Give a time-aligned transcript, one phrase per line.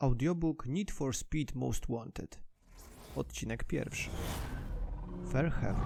[0.00, 2.42] Audiobook Need for Speed Most Wanted.
[3.16, 4.10] Odcinek pierwszy.
[5.32, 5.84] Fairhaven.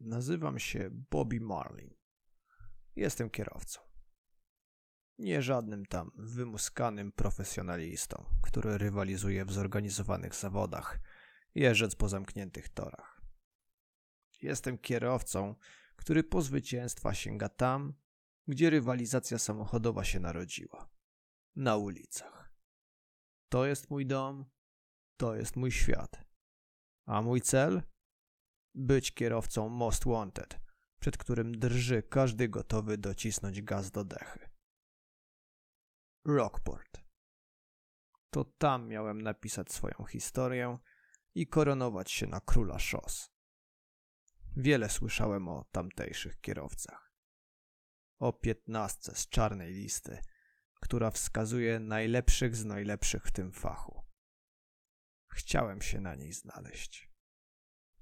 [0.00, 1.94] Nazywam się Bobby Marlin.
[2.96, 3.80] Jestem kierowcą.
[5.18, 11.00] Nie żadnym tam wymuskanym profesjonalistą, który rywalizuje w zorganizowanych zawodach,
[11.54, 13.13] jeżdżąc po zamkniętych torach.
[14.42, 15.54] Jestem kierowcą,
[15.96, 17.94] który po zwycięstwa sięga tam,
[18.46, 20.88] gdzie rywalizacja samochodowa się narodziła
[21.56, 22.52] na ulicach.
[23.48, 24.44] To jest mój dom,
[25.16, 26.24] to jest mój świat.
[27.06, 27.82] A mój cel?
[28.74, 30.60] Być kierowcą Most Wanted,
[31.00, 34.50] przed którym drży każdy gotowy docisnąć gaz do dechy.
[36.24, 37.04] Rockport.
[38.30, 40.78] To tam miałem napisać swoją historię
[41.34, 43.33] i koronować się na króla szos.
[44.56, 47.12] Wiele słyszałem o tamtejszych kierowcach.
[48.18, 50.18] O piętnastce z czarnej listy,
[50.80, 54.02] która wskazuje najlepszych z najlepszych w tym fachu.
[55.30, 57.10] Chciałem się na niej znaleźć.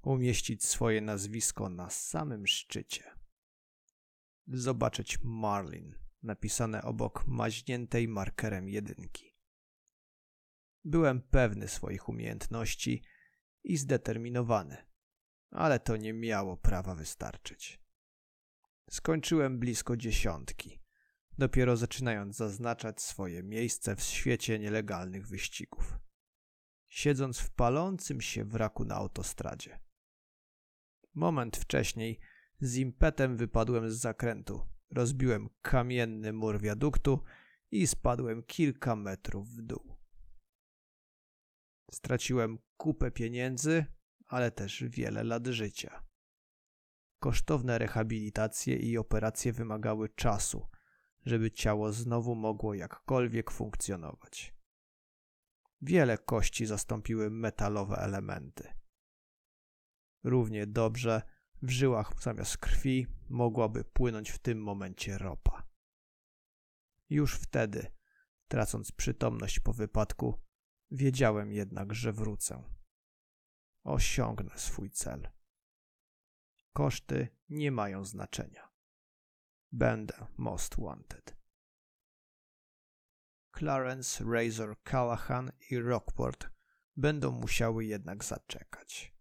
[0.01, 3.03] Umieścić swoje nazwisko na samym szczycie.
[4.47, 9.35] Zobaczyć Marlin napisane obok maźniętej markerem jedynki.
[10.83, 13.03] Byłem pewny swoich umiejętności
[13.63, 14.92] i zdeterminowany,
[15.53, 17.79] ale to nie miało prawa wystarczyć.
[18.89, 20.81] Skończyłem blisko dziesiątki,
[21.37, 25.99] dopiero zaczynając zaznaczać swoje miejsce w świecie nielegalnych wyścigów,
[26.87, 29.79] siedząc w palącym się wraku na autostradzie.
[31.13, 32.19] Moment wcześniej
[32.59, 37.23] z impetem wypadłem z zakrętu, rozbiłem kamienny mur wiaduktu
[37.71, 39.97] i spadłem kilka metrów w dół.
[41.91, 43.85] Straciłem kupę pieniędzy,
[44.27, 46.03] ale też wiele lat życia.
[47.19, 50.69] Kosztowne rehabilitacje i operacje wymagały czasu,
[51.25, 54.55] żeby ciało znowu mogło jakkolwiek funkcjonować.
[55.81, 58.73] Wiele kości zastąpiły metalowe elementy.
[60.23, 61.21] Równie dobrze
[61.61, 65.67] w żyłach zamiast krwi mogłaby płynąć w tym momencie ropa.
[67.09, 67.91] Już wtedy,
[68.47, 70.41] tracąc przytomność po wypadku,
[70.91, 72.63] wiedziałem jednak, że wrócę.
[73.83, 75.31] Osiągnę swój cel.
[76.73, 78.69] Koszty nie mają znaczenia.
[79.71, 81.37] Będę most wanted.
[83.57, 86.49] Clarence, Razor, Callahan i Rockport
[86.95, 89.15] będą musiały jednak zaczekać.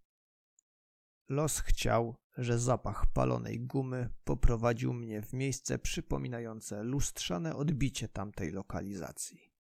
[1.28, 9.52] Los chciał, że zapach palonej gumy poprowadził mnie w miejsce przypominające lustrzane odbicie tamtej lokalizacji.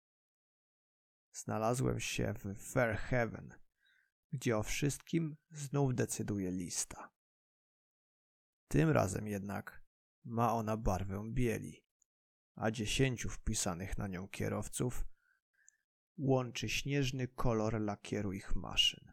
[1.32, 3.54] Znalazłem się w Fairhaven,
[4.32, 7.10] gdzie o wszystkim znów decyduje lista.
[8.68, 9.84] Tym razem jednak
[10.24, 11.84] ma ona barwę bieli,
[12.54, 15.04] a dziesięciu wpisanych na nią kierowców
[16.18, 19.12] łączy śnieżny kolor lakieru ich maszyn.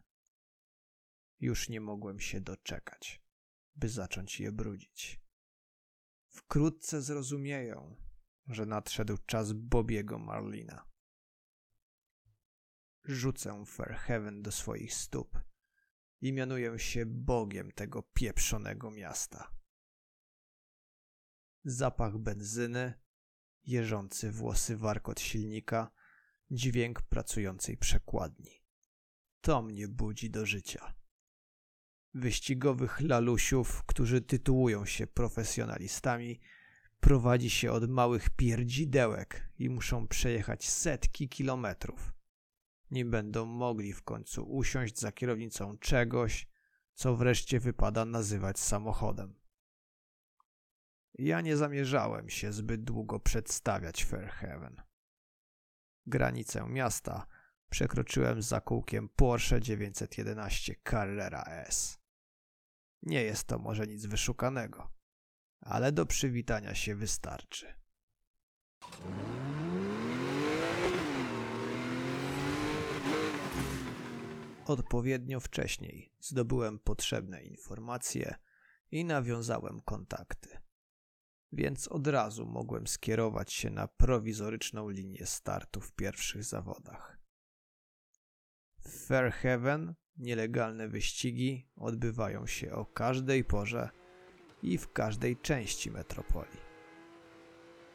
[1.40, 3.22] Już nie mogłem się doczekać,
[3.74, 5.20] by zacząć je brudzić.
[6.28, 7.96] Wkrótce zrozumieją,
[8.46, 10.89] że nadszedł czas Bobiego Marlina.
[13.04, 15.38] Rzucę Fairhaven do swoich stóp
[16.20, 19.54] i mianuję się Bogiem tego pieprzonego miasta.
[21.64, 22.94] Zapach benzyny,
[23.64, 25.90] jeżący włosy warkot silnika,
[26.50, 28.64] dźwięk pracującej przekładni.
[29.40, 31.00] To mnie budzi do życia
[32.14, 36.40] wyścigowych lalusiów, którzy tytułują się profesjonalistami,
[37.00, 42.12] prowadzi się od małych pierdzidełek i muszą przejechać setki kilometrów.
[42.90, 46.46] Nie będą mogli w końcu usiąść za kierownicą czegoś,
[46.94, 49.40] co wreszcie wypada nazywać samochodem.
[51.14, 54.82] Ja nie zamierzałem się zbyt długo przedstawiać Fairhaven.
[56.06, 57.26] Granicę miasta
[57.70, 61.98] przekroczyłem za kółkiem Porsche 911 Carrera S.
[63.02, 64.92] Nie jest to może nic wyszukanego,
[65.60, 67.74] ale do przywitania się wystarczy.
[74.70, 78.34] Odpowiednio wcześniej zdobyłem potrzebne informacje
[78.90, 80.58] i nawiązałem kontakty,
[81.52, 87.18] więc od razu mogłem skierować się na prowizoryczną linię startu w pierwszych zawodach.
[88.78, 93.90] W Fairhaven Nielegalne wyścigi odbywają się o każdej porze
[94.62, 96.60] i w każdej części metropolii.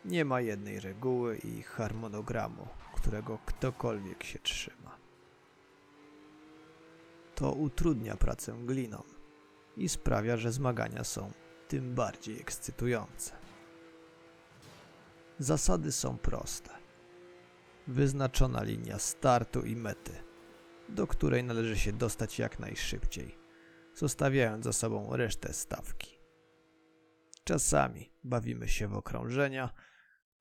[0.06, 4.95] Nie ma jednej reguły i harmonogramu, którego ktokolwiek się trzyma.
[7.36, 9.04] To utrudnia pracę gliną,
[9.78, 11.32] i sprawia, że zmagania są
[11.68, 13.32] tym bardziej ekscytujące.
[15.40, 16.70] Zasady są proste.
[17.88, 20.12] Wyznaczona linia startu i mety,
[20.90, 23.38] do której należy się dostać jak najszybciej,
[23.96, 26.20] zostawiając za sobą resztę stawki.
[27.44, 29.70] Czasami bawimy się w okrążenia,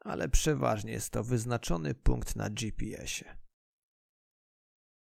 [0.01, 3.44] ale przeważnie jest to wyznaczony punkt na GPS-ie.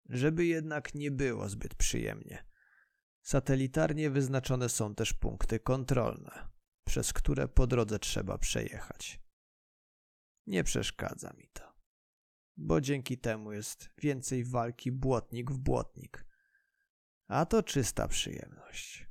[0.08, 2.44] Żeby jednak nie było zbyt przyjemnie,
[3.22, 6.48] satelitarnie wyznaczone są też punkty kontrolne,
[6.84, 9.20] przez które po drodze trzeba przejechać.
[10.46, 11.74] Nie przeszkadza mi to,
[12.56, 16.26] bo dzięki temu jest więcej walki błotnik w błotnik,
[17.28, 19.06] a to czysta przyjemność.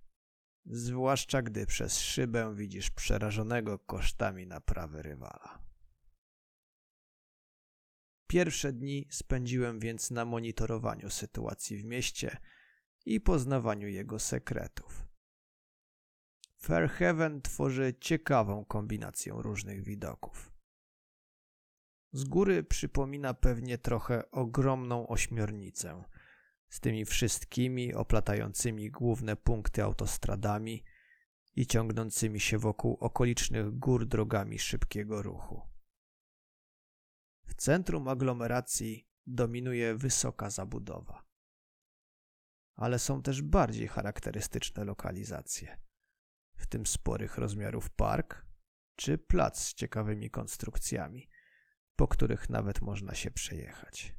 [0.65, 5.65] Zwłaszcza gdy przez szybę widzisz przerażonego kosztami naprawy rywala.
[8.27, 12.38] Pierwsze dni spędziłem więc na monitorowaniu sytuacji w mieście
[13.06, 15.07] i poznawaniu jego sekretów.
[16.57, 20.51] Fairhaven tworzy ciekawą kombinację różnych widoków.
[22.12, 26.04] Z góry przypomina pewnie trochę ogromną ośmiornicę,
[26.69, 30.83] z tymi wszystkimi oplatającymi główne punkty autostradami
[31.56, 35.75] i ciągnącymi się wokół okolicznych gór drogami szybkiego ruchu.
[37.45, 41.25] W centrum aglomeracji dominuje wysoka zabudowa.
[42.75, 45.81] Ale są też bardziej charakterystyczne lokalizacje,
[46.56, 48.45] w tym sporych rozmiarów park
[48.95, 51.30] czy plac z ciekawymi konstrukcjami,
[51.95, 54.15] po których nawet można się przejechać.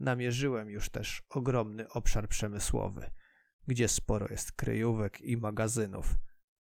[0.00, 3.10] Namierzyłem już też ogromny obszar przemysłowy,
[3.66, 6.14] gdzie sporo jest kryjówek i magazynów,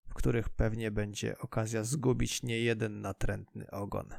[0.08, 4.14] w których pewnie będzie okazja zgubić niejeden natrętny ogon.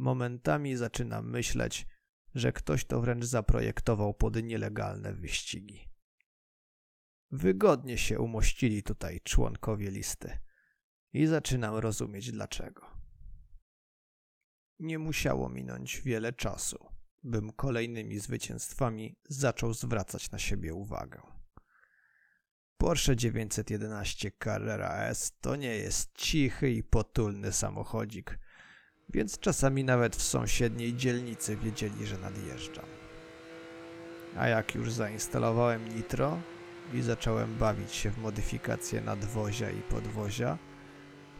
[0.00, 1.86] Momentami zaczynam myśleć,
[2.34, 5.88] że ktoś to wręcz zaprojektował pod nielegalne wyścigi.
[7.30, 10.38] Wygodnie się umościli tutaj członkowie listy
[11.12, 12.86] i zaczynam rozumieć dlaczego.
[14.78, 16.86] Nie musiało minąć wiele czasu,
[17.22, 21.22] bym kolejnymi zwycięstwami zaczął zwracać na siebie uwagę.
[22.76, 28.38] Porsche 911 Carrera S to nie jest cichy i potulny samochodzik,
[29.14, 32.84] więc czasami nawet w sąsiedniej dzielnicy wiedzieli, że nadjeżdżam.
[34.36, 36.40] A jak już zainstalowałem nitro
[36.94, 40.58] i zacząłem bawić się w modyfikacje nadwozia i podwozia,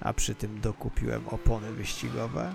[0.01, 2.55] a przy tym dokupiłem opony wyścigowe,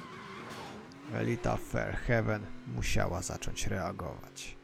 [1.14, 4.58] elita Fairhaven musiała zacząć reagować.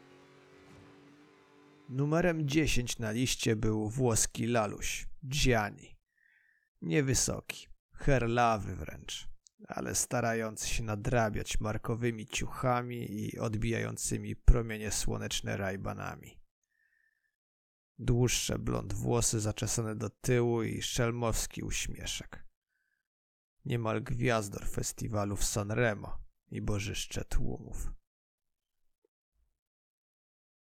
[1.88, 5.96] Numerem 10 na liście był włoski laluś, Gianni.
[6.82, 9.31] Niewysoki, herlawy wręcz
[9.68, 16.40] ale starający się nadrabiać markowymi ciuchami i odbijającymi promienie słoneczne rajbanami.
[17.98, 22.44] Dłuższe blond włosy zaczesane do tyłu i szelmowski uśmieszek.
[23.64, 26.18] Niemal gwiazdor festiwalu w Sanremo
[26.50, 27.92] i bożyszcze tłumów.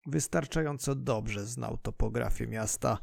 [0.07, 2.99] Wystarczająco dobrze znał topografię miasta,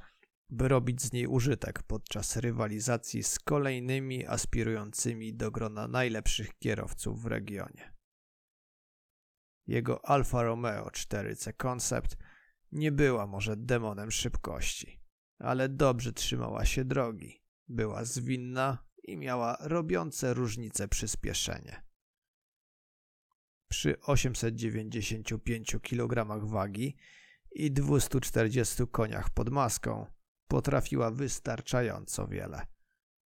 [0.50, 7.26] by robić z niej użytek podczas rywalizacji z kolejnymi aspirującymi do grona najlepszych kierowców w
[7.26, 7.94] regionie.
[9.68, 12.18] Jego Alfa Romeo 4C Concept
[12.72, 15.00] nie była może demonem szybkości,
[15.40, 21.84] ale dobrze trzymała się drogi, była zwinna i miała robiące różnice przyspieszenie.
[23.70, 26.96] Przy 895 kg wagi
[27.52, 30.06] i 240 koniach pod maską
[30.54, 32.68] potrafiła wystarczająco wiele,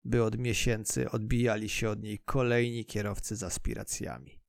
[0.05, 4.41] by od miesięcy odbijali się od niej kolejni kierowcy z aspiracjami.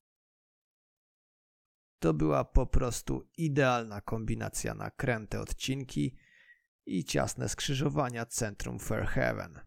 [2.00, 6.16] To była po prostu idealna kombinacja na kręte odcinki
[6.86, 9.60] i ciasne skrzyżowania centrum Fairhaven.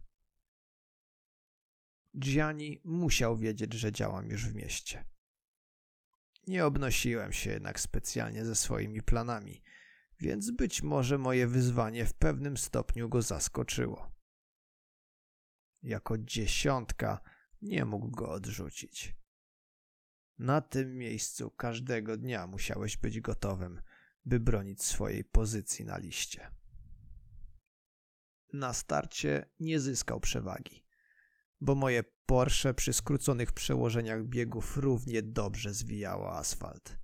[2.19, 5.05] Gianni musiał wiedzieć, że działam już w mieście.
[6.47, 9.63] Nie obnosiłem się jednak specjalnie ze swoimi planami–
[10.21, 14.13] więc być może moje wyzwanie w pewnym stopniu go zaskoczyło.
[15.83, 17.21] Jako dziesiątka
[17.63, 19.17] nie mógł go odrzucić.
[20.39, 23.83] Na tym miejscu każdego dnia musiałeś być gotowym,
[24.25, 26.51] by bronić swojej pozycji na liście.
[28.53, 30.87] Na starcie nie zyskał przewagi,
[31.61, 36.99] bo moje Porsche przy skróconych przełożeniach biegów równie dobrze zwijało asfalt.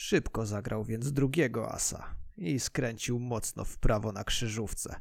[0.00, 5.00] Szybko zagrał więc drugiego asa i skręcił mocno w prawo na krzyżówce,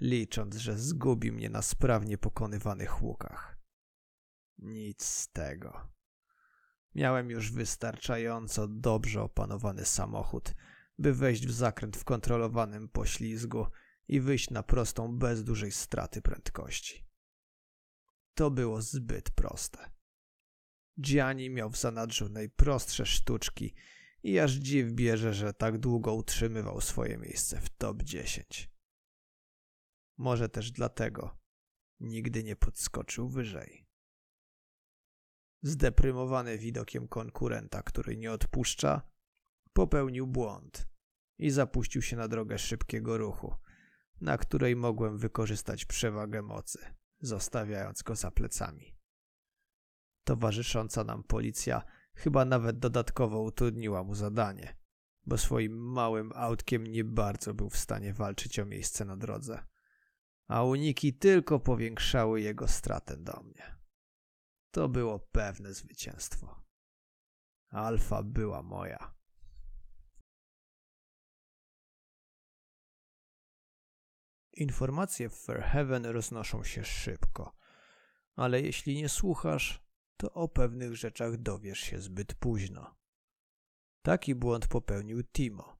[0.00, 3.58] licząc, że zgubi mnie na sprawnie pokonywanych łukach.
[4.58, 5.88] Nic z tego.
[6.94, 10.54] Miałem już wystarczająco dobrze opanowany samochód,
[10.98, 13.66] by wejść w zakręt w kontrolowanym poślizgu
[14.08, 17.06] i wyjść na prostą bez dużej straty prędkości.
[18.34, 19.90] To było zbyt proste.
[21.00, 23.74] Gianni miał w zanadrzu najprostsze sztuczki
[24.22, 28.70] i aż dziw bierze, że tak długo utrzymywał swoje miejsce w top 10.
[30.18, 31.38] Może też dlatego
[32.00, 33.86] nigdy nie podskoczył wyżej.
[35.62, 39.02] Zdeprymowany widokiem konkurenta, który nie odpuszcza,
[39.72, 40.88] popełnił błąd
[41.38, 43.54] i zapuścił się na drogę szybkiego ruchu,
[44.20, 46.78] na której mogłem wykorzystać przewagę mocy,
[47.20, 48.96] zostawiając go za plecami.
[50.24, 51.82] Towarzysząca nam policja
[52.14, 54.76] chyba nawet dodatkowo utrudniła mu zadanie,
[55.26, 59.66] bo swoim małym autkiem nie bardzo był w stanie walczyć o miejsce na drodze,
[60.46, 63.76] a uniki tylko powiększały jego stratę do mnie.
[64.70, 66.62] To było pewne zwycięstwo.
[67.68, 69.14] Alfa była moja.
[74.52, 77.56] Informacje w Fairhaven roznoszą się szybko,
[78.36, 79.89] ale jeśli nie słuchasz,
[80.20, 82.96] to o pewnych rzeczach dowiesz się zbyt późno.
[84.02, 85.78] Taki błąd popełnił Timo,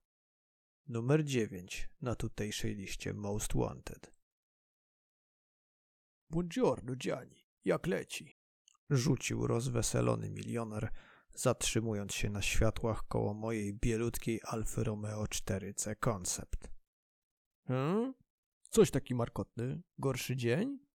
[0.87, 4.15] numer 9 na tutejszej liście Most Wanted.
[6.31, 8.37] Buongiorno, Gianni, jak leci?
[8.91, 10.93] Rzucił rozweselony milioner,
[11.35, 16.69] zatrzymując się na światłach koło mojej bielutkiej Alfy Romeo 4C Concept.
[17.67, 18.15] Hmm?
[18.71, 19.83] Coś taki markotny?
[19.99, 20.90] Gorszy dzień?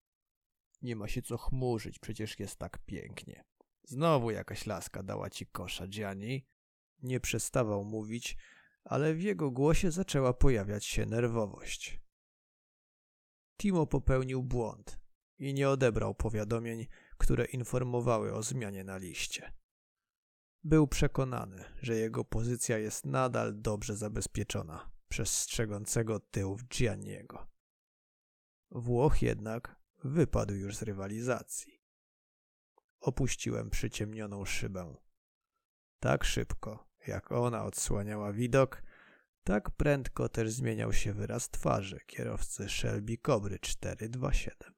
[0.82, 3.44] Nie ma się co chmurzyć, przecież jest tak pięknie.
[3.84, 6.46] Znowu jakaś laska dała ci kosza, Gianni.
[7.02, 8.36] Nie przestawał mówić,
[8.84, 12.00] ale w jego głosie zaczęła pojawiać się nerwowość.
[13.56, 15.00] Timo popełnił błąd
[15.38, 16.86] i nie odebrał powiadomień,
[17.18, 19.52] które informowały o zmianie na liście.
[20.64, 27.46] Był przekonany, że jego pozycja jest nadal dobrze zabezpieczona przez strzegącego tyłów Gianniego.
[28.70, 31.82] Włoch jednak wypadł już z rywalizacji.
[33.00, 34.96] Opuściłem przyciemnioną szybę.
[36.00, 38.82] Tak szybko, jak ona odsłaniała widok,
[39.44, 44.74] tak prędko też zmieniał się wyraz twarzy kierowcy Shelby Cobry 427.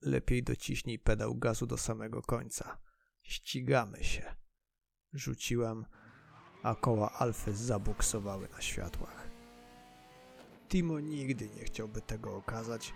[0.00, 2.78] Lepiej dociśnij pedał gazu do samego końca.
[3.22, 4.36] Ścigamy się.
[5.12, 5.86] Rzuciłem,
[6.62, 9.30] a koła Alfy zabuksowały na światłach.
[10.68, 12.94] Timo nigdy nie chciałby tego okazać,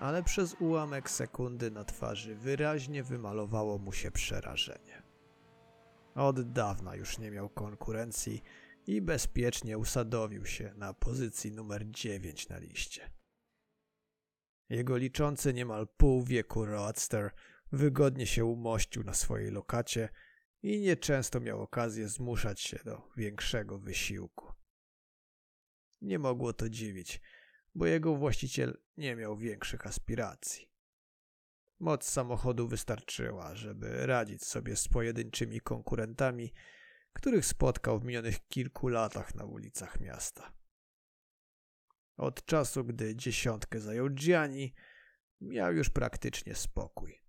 [0.00, 5.02] ale przez ułamek sekundy na twarzy wyraźnie wymalowało mu się przerażenie.
[6.14, 8.42] Od dawna już nie miał konkurencji
[8.86, 13.10] i bezpiecznie usadowił się na pozycji numer 9 na liście.
[14.68, 17.30] Jego liczący niemal pół wieku Roadster
[17.72, 20.08] wygodnie się umościł na swojej lokacie
[20.62, 24.52] i nieczęsto miał okazję zmuszać się do większego wysiłku.
[26.00, 27.20] Nie mogło to dziwić,
[27.74, 30.70] bo jego właściciel nie miał większych aspiracji.
[31.80, 36.52] Moc samochodu wystarczyła, żeby radzić sobie z pojedynczymi konkurentami,
[37.12, 40.52] których spotkał w minionych kilku latach na ulicach miasta.
[42.16, 44.74] Od czasu, gdy dziesiątkę zajął Gianni,
[45.40, 47.20] miał już praktycznie spokój.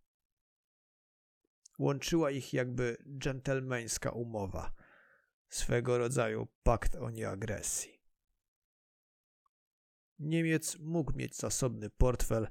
[1.80, 4.74] Łączyła ich jakby dżentelmeńska umowa,
[5.50, 8.01] swego rodzaju pakt o nieagresji.
[10.22, 12.48] Niemiec mógł mieć zasobny portfel,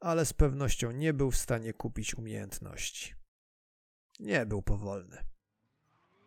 [0.00, 3.14] ale z pewnością nie był w stanie kupić umiejętności.
[4.20, 5.16] Nie był powolny.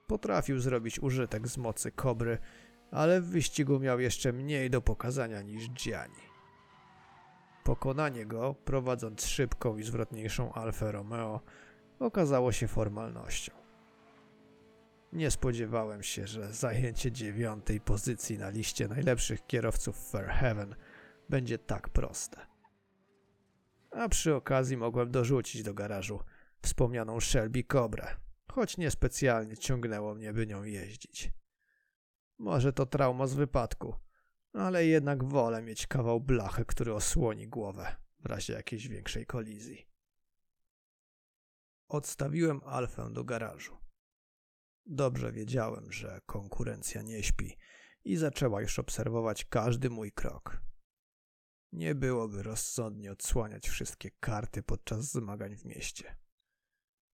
[0.08, 2.38] Potrafił zrobić użytek z mocy kobry,
[2.92, 6.36] ale w wyścigu miał jeszcze mniej do pokazania niż Gianni.
[7.64, 11.42] Pokonanie go, prowadząc szybką i zwrotniejszą Alfa Romeo,
[12.00, 13.54] okazało się formalnością.
[15.14, 20.76] Nie spodziewałem się, że zajęcie dziewiątej pozycji na liście najlepszych kierowców Fairhaven
[21.30, 22.48] będzie tak proste.
[23.92, 26.20] A przy okazji mogłem dorzucić do garażu
[26.62, 28.18] wspomnianą Shelby Cobra,
[28.52, 31.32] choć niespecjalnie ciągnęło mnie, by nią jeździć.
[32.38, 33.96] Może to trauma z wypadku,
[34.54, 39.88] ale jednak wolę mieć kawał blachy, który osłoni głowę w razie jakiejś większej kolizji.
[41.88, 43.78] Odstawiłem Alfę do garażu.
[44.86, 47.58] Dobrze wiedziałem, że konkurencja nie śpi
[48.04, 50.62] i zaczęła już obserwować każdy mój krok.
[51.76, 56.18] Nie byłoby rozsądnie odsłaniać wszystkie karty podczas zmagań w mieście.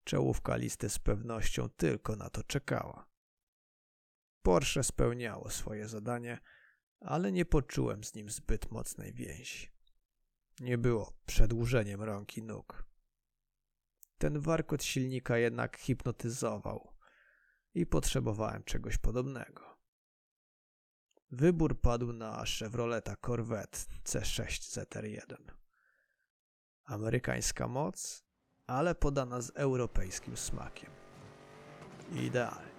[0.04, 3.08] Czołówka listy z pewnością tylko na to czekała.
[4.42, 6.38] Porsche spełniało swoje zadanie,
[7.00, 9.70] ale nie poczułem z nim zbyt mocnej więzi.
[10.60, 12.86] Nie było przedłużeniem rąk i nóg.
[14.18, 16.96] Ten warkot silnika jednak hipnotyzował
[17.74, 19.71] i potrzebowałem czegoś podobnego.
[21.32, 25.36] Wybór padł na Chevroleta Corvette C6 ZR1.
[26.84, 28.24] Amerykańska moc,
[28.66, 30.90] ale podana z europejskim smakiem.
[32.12, 32.72] Idealnie.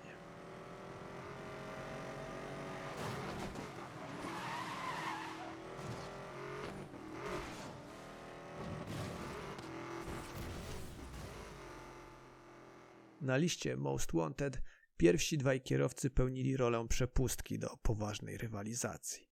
[13.22, 14.62] Na liście Most Wanted
[15.04, 19.30] pierwsi dwaj kierowcy pełnili rolę przepustki do poważnej rywalizacji.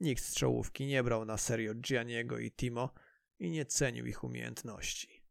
[0.00, 2.94] Nikt z czołówki nie brał na serio Gianniego i Timo
[3.38, 5.24] i nie cenił ich umiejętności.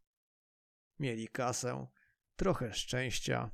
[0.99, 1.87] Mieli kasę,
[2.35, 3.51] trochę szczęścia,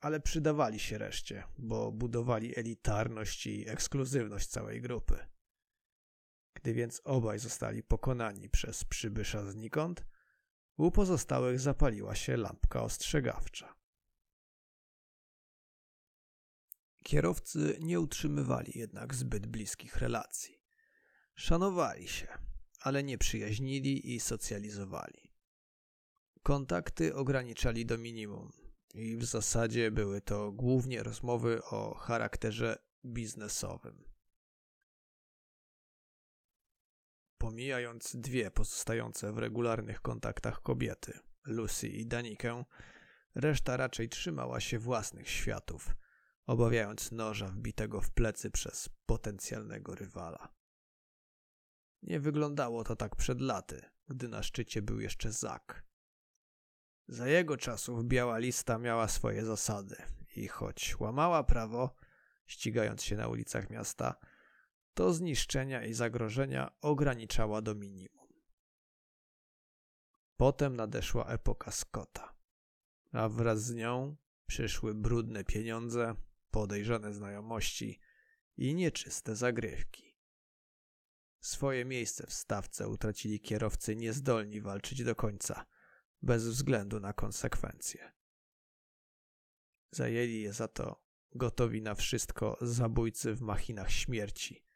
[0.00, 5.26] ale przydawali się reszcie, bo budowali elitarność i ekskluzywność całej grupy.
[6.54, 10.06] Gdy więc obaj zostali pokonani przez przybysza znikąd,
[10.76, 13.81] u pozostałych zapaliła się lampka ostrzegawcza.
[17.02, 20.62] Kierowcy nie utrzymywali jednak zbyt bliskich relacji.
[21.34, 22.26] Szanowali się,
[22.80, 25.32] ale nie przyjaźnili i socjalizowali.
[26.42, 28.52] Kontakty ograniczali do minimum
[28.94, 34.04] i w zasadzie były to głównie rozmowy o charakterze biznesowym.
[37.38, 42.64] Pomijając dwie pozostające w regularnych kontaktach kobiety, Lucy i Danikę,
[43.34, 45.94] reszta raczej trzymała się własnych światów,
[46.46, 50.54] obawiając noża wbitego w plecy przez potencjalnego rywala.
[52.02, 55.84] Nie wyglądało to tak przed laty, gdy na szczycie był jeszcze Zak.
[57.08, 59.96] Za jego czasów biała lista miała swoje zasady
[60.36, 61.94] i choć łamała prawo,
[62.46, 64.14] ścigając się na ulicach miasta,
[64.94, 68.28] to zniszczenia i zagrożenia ograniczała do minimum.
[70.36, 72.34] Potem nadeszła epoka Scotta,
[73.12, 76.14] a wraz z nią przyszły brudne pieniądze,
[76.52, 78.00] podejrzane znajomości
[78.56, 80.16] i nieczyste zagrywki.
[81.40, 85.66] Swoje miejsce w stawce utracili kierowcy niezdolni walczyć do końca,
[86.22, 88.12] bez względu na konsekwencje.
[89.90, 94.66] Zajęli je za to gotowi na wszystko zabójcy w machinach śmierci,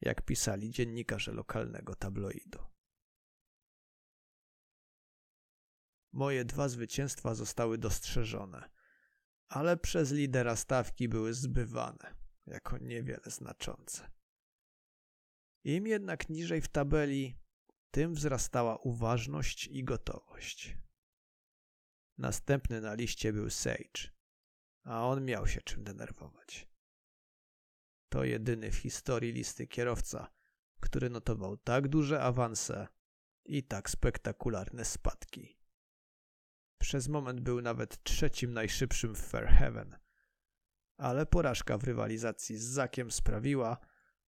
[0.00, 2.58] jak pisali dziennikarze lokalnego tabloidu.
[6.12, 8.70] Moje dwa zwycięstwa zostały dostrzeżone,
[9.52, 12.14] ale przez lidera stawki były zbywane
[12.46, 14.10] jako niewiele znaczące.
[15.64, 17.38] Im jednak niżej w tabeli,
[17.90, 20.76] tym wzrastała uważność i gotowość.
[22.18, 24.10] Następny na liście był Sage,
[24.84, 26.68] a on miał się czym denerwować.
[28.08, 30.30] To jedyny w historii listy kierowca,
[30.80, 32.88] który notował tak duże awanse
[33.44, 35.61] i tak spektakularne spadki.
[36.82, 39.96] Przez moment był nawet trzecim najszybszym w Fairhaven,
[40.96, 43.76] ale porażka w rywalizacji z Zakiem sprawiła,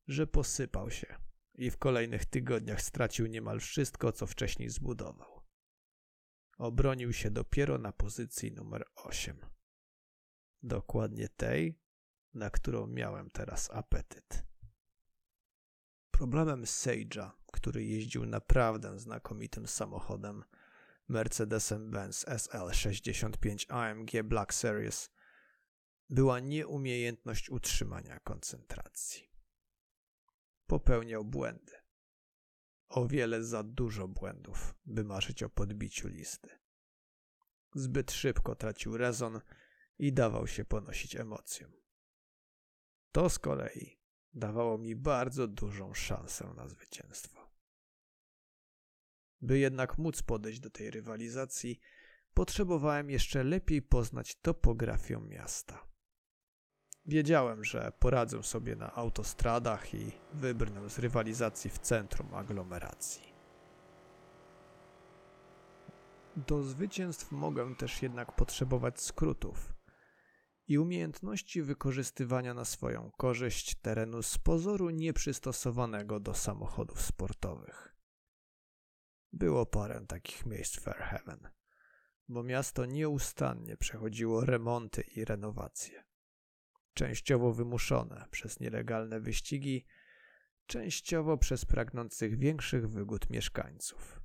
[0.07, 1.17] że posypał się
[1.55, 5.43] i w kolejnych tygodniach stracił niemal wszystko, co wcześniej zbudował.
[6.59, 9.41] Obronił się dopiero na pozycji numer 8.
[10.63, 11.81] Dokładnie tej,
[12.35, 14.45] na którą miałem teraz apetyt.
[16.11, 20.45] Problemem Sage'a, który jeździł naprawdę znakomitym samochodem
[21.09, 25.11] Mercedesem Benz SL65 AMG Black Series,
[26.11, 29.31] była nieumiejętność utrzymania koncentracji.
[30.67, 31.73] Popełniał błędy.
[32.89, 36.51] O wiele za dużo błędów, by marzyć o podbiciu listy.
[37.75, 39.41] Zbyt szybko tracił rezon
[39.99, 41.73] i dawał się ponosić emocjom.
[43.13, 44.01] To z kolei
[44.33, 47.44] dawało mi bardzo dużą szansę na zwycięstwo.
[49.45, 51.81] By jednak móc podejść do tej rywalizacji,
[52.35, 55.87] potrzebowałem jeszcze lepiej poznać topografię miasta.
[57.07, 63.35] Wiedziałem, że poradzę sobie na autostradach i wybrnę z rywalizacji w centrum aglomeracji.
[66.37, 69.75] Do zwycięstw mogę też jednak potrzebować skrótów,
[70.69, 77.94] i umiejętności wykorzystywania na swoją korzyść terenu z pozoru nieprzystosowanego do samochodów sportowych.
[79.35, 81.49] Było parę takich miejsc w Fairhaven,
[82.29, 86.05] bo miasto nieustannie przechodziło remonty i renowacje.
[86.95, 89.87] Częściowo wymuszone przez nielegalne wyścigi,
[90.67, 94.21] częściowo przez pragnących większych wygód mieszkańców.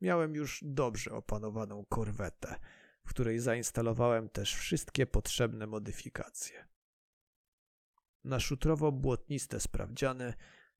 [0.00, 2.56] Miałem już dobrze opanowaną korwetę,
[3.04, 6.68] w której zainstalowałem też wszystkie potrzebne modyfikacje.
[8.24, 10.34] Na szutrowo-błotniste sprawdziany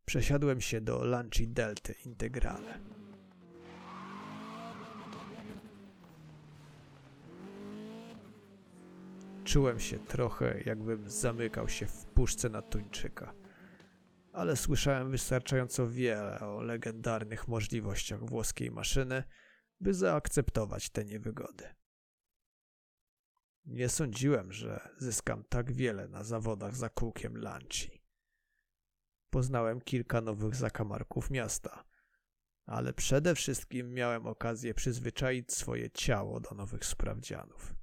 [0.05, 2.79] przesiadłem się do Lanci Delty Integrale.
[9.45, 13.35] Czułem się trochę, jakbym zamykał się w puszce na tuńczyka.
[14.33, 19.23] Ale słyszałem wystarczająco wiele o legendarnych możliwościach włoskiej maszyny,
[19.81, 21.65] by zaakceptować te niewygody.
[23.67, 28.04] Nie sądziłem, że zyskam tak wiele na zawodach za kółkiem Lanci.
[29.35, 31.85] Poznałem kilka nowych zakamarków miasta,
[32.67, 37.75] ale przede wszystkim miałem okazję przyzwyczaić swoje ciało do nowych sprawdzianów.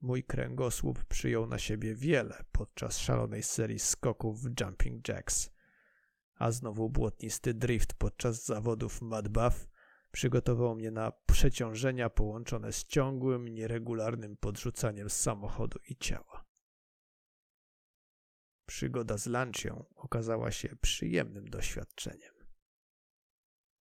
[0.00, 5.50] Mój kręgosłup przyjął na siebie wiele podczas szalonej serii skoków w Jumping Jacks,
[6.34, 9.68] a znowu błotnisty drift podczas zawodów Mad Buff
[10.12, 16.31] przygotował mnie na przeciążenia połączone z ciągłym, nieregularnym podrzucaniem samochodu i ciała.
[18.66, 22.32] Przygoda z Lancią okazała się przyjemnym doświadczeniem.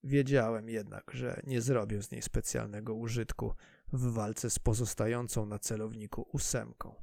[0.03, 3.55] Wiedziałem jednak, że nie zrobię z niej specjalnego użytku
[3.93, 6.95] w walce z pozostającą na celowniku ósemką.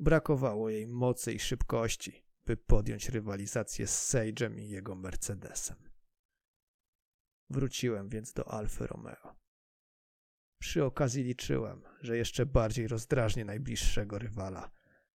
[0.00, 5.76] Brakowało jej mocy i szybkości, by podjąć rywalizację z Sage'em i jego Mercedesem.
[7.50, 9.36] Wróciłem więc do Alfy Romeo.
[10.60, 14.70] Przy okazji liczyłem, że jeszcze bardziej rozdrażnię najbliższego rywala,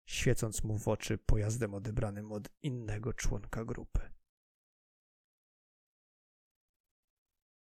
[0.06, 4.10] świecąc mu w oczy pojazdem odebranym od innego członka grupy.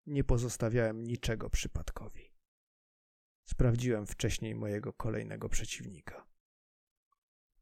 [0.07, 2.35] Nie pozostawiałem niczego przypadkowi.
[3.45, 6.27] Sprawdziłem wcześniej mojego kolejnego przeciwnika.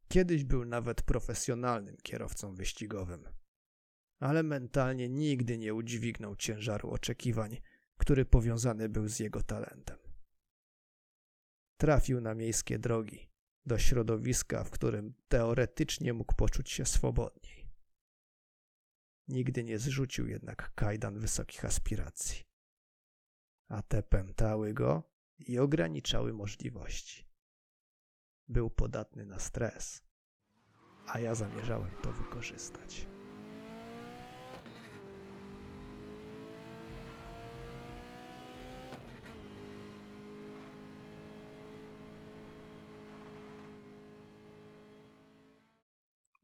[0.09, 3.29] Kiedyś był nawet profesjonalnym kierowcą wyścigowym,
[4.20, 7.61] ale mentalnie nigdy nie udźwignął ciężaru oczekiwań,
[7.96, 9.98] który powiązany był z jego talentem.
[11.77, 13.32] Trafił na miejskie drogi,
[13.66, 17.70] do środowiska, w którym teoretycznie mógł poczuć się swobodniej.
[19.29, 22.44] Nigdy nie zrzucił jednak kajdan wysokich aspiracji.
[23.68, 25.03] A te pętały go
[25.38, 27.29] i ograniczały możliwości.
[28.48, 30.03] Był podatny na stres,
[31.07, 33.12] a ja zamierzałem to wykorzystać.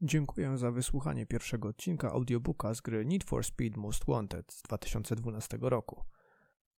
[0.01, 5.57] Dziękuję za wysłuchanie pierwszego odcinka audiobooka z gry Need for Speed Most Wanted z 2012
[5.61, 6.03] roku.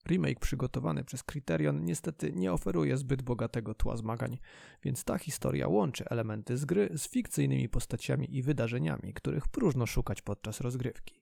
[0.08, 4.38] Remake przygotowany przez Criterion niestety nie oferuje zbyt bogatego tła zmagań,
[4.84, 10.22] więc ta historia łączy elementy z gry z fikcyjnymi postaciami i wydarzeniami, których próżno szukać
[10.22, 11.22] podczas rozgrywki.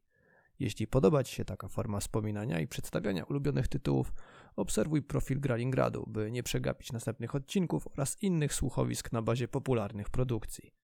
[0.60, 4.14] Jeśli podoba Ci się taka forma wspominania i przedstawiania ulubionych tytułów,
[4.56, 10.79] obserwuj profil Gralingradu, by nie przegapić następnych odcinków oraz innych słuchowisk na bazie popularnych produkcji.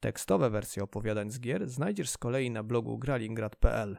[0.00, 3.98] Tekstowe wersje opowiadań z gier znajdziesz z kolei na blogu gralingrad.pl.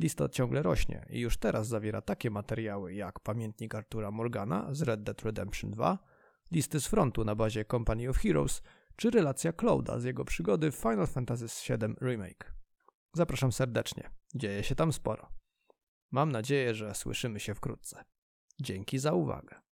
[0.00, 5.02] Lista ciągle rośnie i już teraz zawiera takie materiały jak pamiętnik Artura Morgana z Red
[5.02, 5.98] Dead Redemption 2,
[6.50, 8.62] listy z frontu na bazie Company of Heroes,
[8.96, 12.54] czy relacja Clouda z jego przygody w Final Fantasy VII Remake.
[13.12, 15.28] Zapraszam serdecznie, dzieje się tam sporo.
[16.10, 18.04] Mam nadzieję, że słyszymy się wkrótce.
[18.60, 19.67] Dzięki za uwagę.